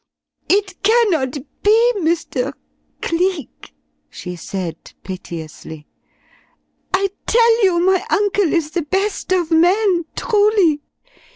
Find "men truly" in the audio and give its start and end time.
9.51-10.81